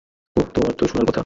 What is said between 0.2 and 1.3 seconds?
ওহ, তোমার তো শুনার কথা।